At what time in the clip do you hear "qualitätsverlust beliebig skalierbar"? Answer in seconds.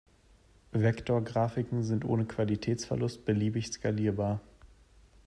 2.25-4.41